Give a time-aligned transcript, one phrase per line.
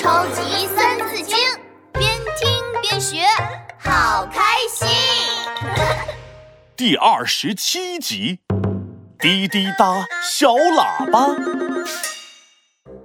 [0.00, 1.36] 超级三字经，
[1.92, 3.18] 边听边学，
[3.78, 4.40] 好开
[4.72, 4.88] 心。
[6.74, 8.38] 第二十七集，
[9.18, 11.26] 滴滴答小喇叭。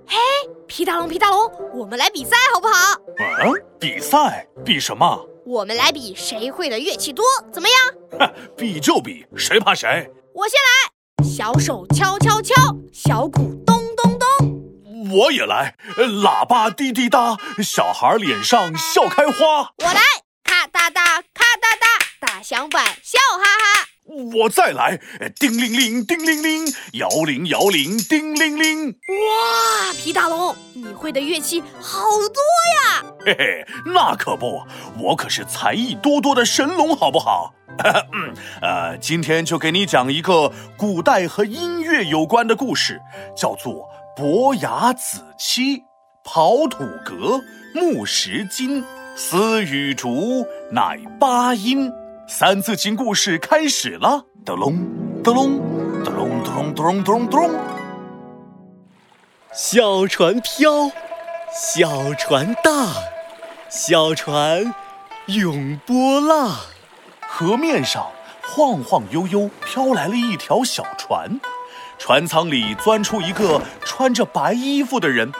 [0.07, 0.17] 嘿，
[0.67, 2.73] 皮大龙，皮大龙，我们来比赛好不好？
[3.43, 5.27] 嗯，比赛比什么？
[5.45, 8.21] 我们来比谁会的乐器多，怎么样？
[8.21, 10.09] 哼， 比就比，谁怕谁？
[10.33, 12.53] 我先来，小手敲敲敲，
[12.93, 13.64] 小鼓。
[15.11, 19.71] 我也来，喇叭滴滴答，小孩脸上笑开花。
[19.77, 20.01] 我来，
[20.43, 23.87] 咔哒哒，咔哒哒，打响板笑哈哈。
[24.33, 24.99] 我再来，
[25.39, 28.87] 叮铃铃，叮铃铃，摇铃摇铃，叮铃铃。
[28.89, 31.99] 哇，皮大龙，你会的乐器好
[32.33, 32.41] 多
[32.77, 33.03] 呀！
[33.25, 34.63] 嘿嘿，那可不，
[34.97, 37.53] 我可是才艺多多的神龙，好不好？
[38.13, 43.01] 嗯，呃，今天就给你讲一个古代和音乐有关的故事，
[43.35, 43.73] 叫做
[44.15, 45.77] 《伯牙子期》，
[46.23, 47.41] 刨土革，
[47.73, 48.81] 木石金，
[49.13, 51.91] 丝与竹，乃八音。
[52.25, 54.87] 三字经故事开始了，咚隆
[55.21, 55.59] 咚隆
[56.05, 57.51] 咚隆咚隆咚隆咚咚。
[59.53, 60.89] 小船飘，
[61.53, 62.93] 小船大，
[63.67, 64.73] 小船
[65.25, 66.55] 涌波浪。
[67.27, 68.07] 河面上
[68.41, 71.37] 晃晃悠悠飘来了一条小船，
[71.97, 75.31] 船舱里钻出一个穿着白衣服的人，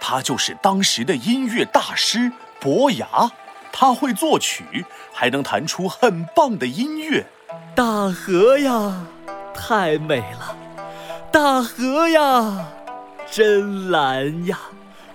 [0.00, 3.30] 他就是当时的音乐大师伯牙。
[3.72, 7.26] 他会作曲，还能弹出很棒的音乐。
[7.74, 9.06] 大河呀，
[9.54, 10.56] 太美了！
[11.30, 12.66] 大河呀，
[13.30, 14.58] 真蓝呀！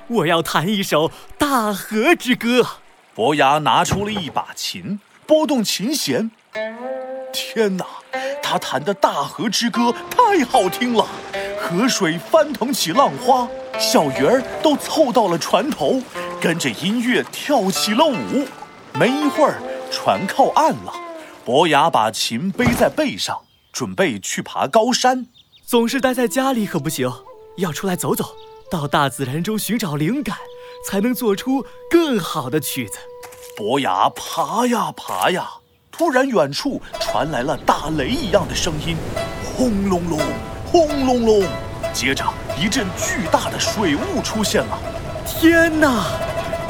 [0.07, 2.61] 我要弹一首《大河之歌》。
[3.13, 6.31] 伯牙拿出了一把琴，拨动琴弦。
[7.33, 7.85] 天哪，
[8.47, 11.07] 他弹的《大河之歌》太好听了！
[11.59, 13.47] 河水翻腾起浪花，
[13.79, 15.99] 小鱼儿都凑到了船头。
[16.39, 18.45] 跟着音乐跳起了舞，
[18.93, 19.59] 没一会儿，
[19.91, 20.93] 船靠岸了。
[21.43, 23.41] 伯牙把琴背在背上，
[23.73, 25.25] 准备去爬高山。
[25.65, 27.11] 总是待在家里可不行，
[27.57, 28.35] 要出来走走，
[28.69, 30.37] 到大自然中寻找灵感，
[30.87, 32.99] 才能做出更好的曲子。
[33.57, 35.49] 伯牙爬呀爬呀，
[35.97, 38.97] 突然远处传来了大雷一样的声音，
[39.45, 40.19] 轰隆隆，
[40.65, 41.47] 轰隆隆。
[41.93, 42.25] 接着
[42.59, 44.77] 一阵巨大的水雾出现了。
[45.25, 46.07] 天哪，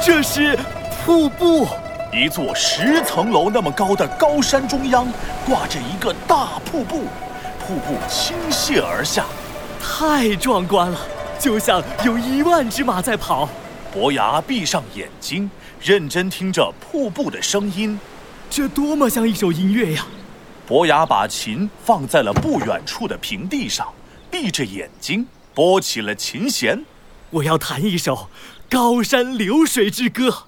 [0.00, 0.56] 这是
[1.04, 1.66] 瀑布！
[2.12, 5.08] 一座十层楼那么高的高山中央，
[5.44, 7.00] 挂着一个大瀑布，
[7.58, 9.24] 瀑布倾泻而下，
[9.82, 11.00] 太壮观了，
[11.36, 13.48] 就像有一万只马在跑。
[13.92, 15.50] 伯牙闭上眼睛，
[15.80, 17.98] 认真听着瀑布的声音，
[18.48, 20.06] 这多么像一首音乐呀！
[20.66, 23.86] 伯牙把琴放在了不远处的平地上，
[24.30, 26.84] 闭着眼睛拨起了琴弦。
[27.30, 28.14] 我要弹一首
[28.70, 30.44] 《高山流水之歌》，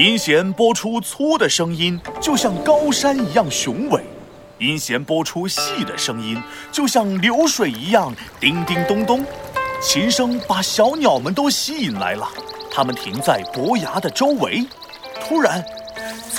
[0.00, 4.00] 音弦拨出粗的声音，就像高山一样雄伟；
[4.58, 9.24] 音弦拨出细的声音，就像流水一样叮叮咚咚。
[9.82, 12.28] 琴声把小鸟们都吸引来了，
[12.70, 14.64] 它们停在伯牙的周围。
[15.20, 15.62] 突然，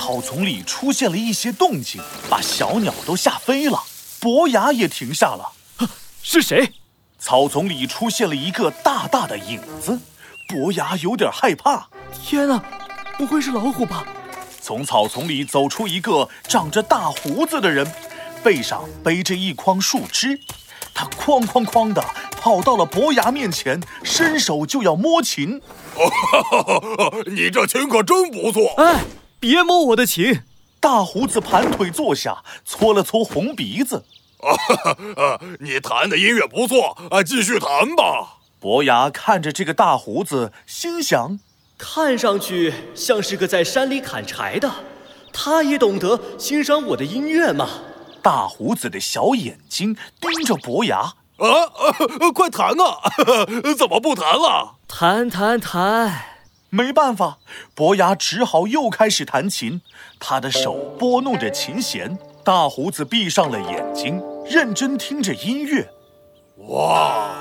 [0.03, 3.81] 草丛里出现了一些动静，把小鸟都吓飞了。
[4.19, 5.49] 伯牙也停下了。
[6.21, 6.73] 是谁？
[7.17, 9.97] 草丛里出现了一个大大的影子，
[10.49, 11.87] 伯牙有点害怕。
[12.21, 12.61] 天啊，
[13.17, 14.05] 不会是老虎吧？
[14.59, 17.89] 从草丛里走出一个长着大胡子的人，
[18.43, 20.37] 背上背着一筐树枝，
[20.93, 25.61] 他哐哐哐的跑到了伯牙面前，伸手就要摸琴。
[27.25, 28.73] 你这琴可真不错！
[28.75, 29.01] 哎，
[29.43, 30.43] 别摸我的琴！
[30.79, 34.05] 大胡子盘腿坐下，搓了搓红鼻子。
[34.39, 38.37] 啊，你弹的音乐不错啊，继续弹吧。
[38.61, 41.41] 伯牙看着这个大胡子，心想：
[41.77, 44.71] 看上去像是个在山里砍柴的，
[45.33, 47.67] 他也懂得欣赏我的音乐吗？
[48.21, 53.01] 大胡子的小眼睛盯着伯牙，啊，快弹啊！
[53.77, 54.75] 怎么不弹了？
[54.87, 56.32] 弹弹弹！
[56.75, 57.37] 没办法，
[57.75, 59.81] 伯牙只好又开始弹琴，
[60.19, 62.17] 他的手拨弄着琴弦。
[62.43, 64.19] 大胡子闭上了眼睛。
[64.49, 65.87] 认真听着音乐，
[66.67, 67.35] 哇，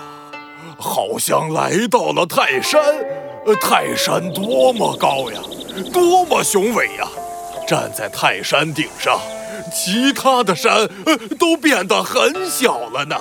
[0.79, 2.79] 好像来到了泰山。
[3.47, 5.41] 呃泰山多么高呀，
[5.91, 7.09] 多么雄伟呀！
[7.67, 9.19] 站在泰山顶上，
[9.73, 13.17] 其他的山呃都变得很小了呢。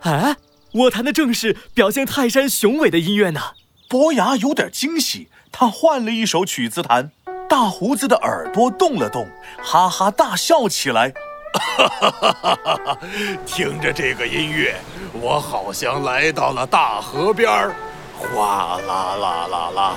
[0.00, 0.36] 哎，
[0.72, 3.40] 我弹的正是表现泰山雄伟的音乐呢。
[3.88, 7.12] 伯牙有点惊喜，他换了一首曲子弹。
[7.48, 9.28] 大胡子的耳朵动了动，
[9.62, 11.12] 哈哈大笑起来。
[11.52, 12.98] 哈哈哈哈哈！
[13.44, 14.74] 听着这个音乐，
[15.12, 17.76] 我好像来到了大河边儿，
[18.16, 19.96] 哗啦啦啦啦，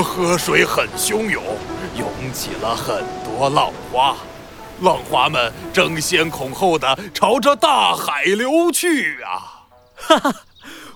[0.00, 1.42] 河水很汹涌，
[1.96, 4.14] 涌起了很多浪花，
[4.82, 9.66] 浪花们争先恐后的朝着大海流去啊！
[9.96, 10.34] 哈哈，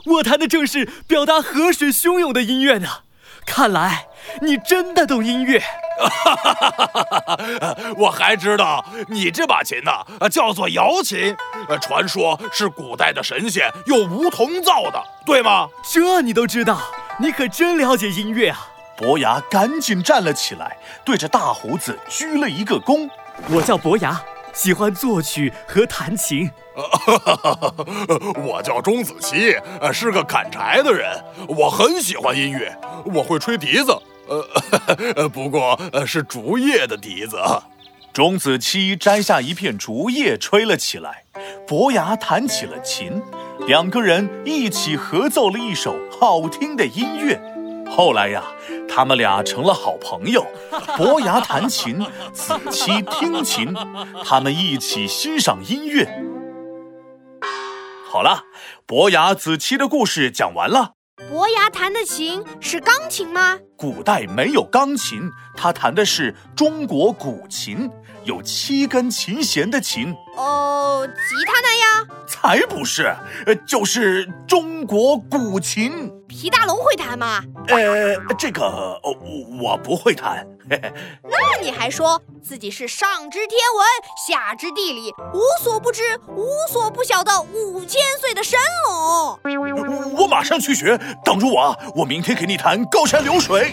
[0.04, 3.05] 我弹的正是表达河水汹涌的音乐呢。
[3.46, 4.06] 看来
[4.42, 5.62] 你真的懂音乐。
[5.98, 7.78] 哈哈哈哈哈哈！
[7.96, 11.34] 我还知道你这把琴呢，叫做瑶琴，
[11.80, 15.68] 传说是古代的神仙用梧桐造的，对吗？
[15.90, 16.78] 这你都知道，
[17.18, 18.68] 你可真了解音乐啊！
[18.94, 23.08] 伯牙赶紧站了起来，对着大胡子鞠了一个躬。
[23.48, 24.20] 我叫伯牙，
[24.56, 26.50] 喜欢作曲和弹琴。
[28.42, 29.54] 我叫钟子期，
[29.92, 31.22] 是个砍柴的人。
[31.46, 32.74] 我很喜欢音乐，
[33.04, 33.94] 我会吹笛子，
[35.14, 37.36] 呃， 不过是竹叶的笛子。
[38.14, 41.24] 钟子期摘下一片竹叶吹了起来，
[41.66, 43.22] 伯牙弹起了琴，
[43.66, 47.38] 两个人一起合奏了一首好听的音乐。
[47.90, 48.42] 后来呀，
[48.96, 50.46] 他们俩成了好朋友。
[50.96, 52.02] 伯牙弹琴，
[52.32, 53.74] 子期听琴，
[54.24, 56.08] 他们一起欣赏音乐。
[58.10, 58.44] 好了，
[58.86, 60.95] 伯牙子期的故事讲完了。
[61.28, 63.58] 伯牙弹的琴是钢琴吗？
[63.76, 67.90] 古代没有钢琴，他弹的是中国古琴，
[68.24, 70.14] 有七根琴弦的琴。
[70.36, 72.06] 哦，吉他那样？
[72.26, 73.14] 才不是，
[73.46, 76.12] 呃，就是中国古琴。
[76.28, 77.42] 皮大龙会弹吗？
[77.68, 79.16] 呃，这个我
[79.60, 80.46] 我不会弹。
[80.68, 83.86] 那你还说自己是上知天文，
[84.26, 88.58] 下知地理，无所不知、无所不晓的五千岁的神
[88.88, 89.38] 龙？
[90.36, 93.72] 我马上去学，等着我，我明天给你弹《高山流水》。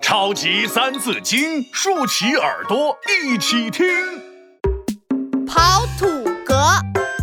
[0.00, 3.86] 超级三字经，竖起耳朵一起听。
[5.46, 6.58] 刨土革，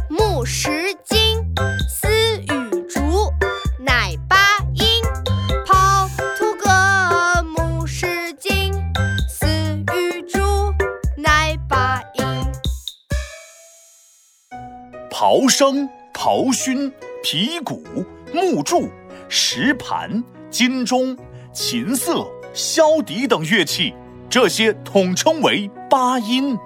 [0.09, 1.43] 木石金
[1.89, 2.07] 丝
[2.39, 3.29] 与竹
[3.81, 4.37] 乃八
[4.75, 5.03] 音。
[15.11, 16.89] 刨生、刨熏、
[17.23, 17.81] 皮鼓、
[18.33, 18.89] 木柱、
[19.29, 21.17] 石盘、金钟、
[21.53, 23.93] 琴瑟、箫笛等乐器，
[24.29, 26.57] 这些统称为八音。